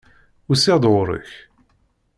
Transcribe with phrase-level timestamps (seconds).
[0.51, 1.29] Usiɣ-d ɣur-k.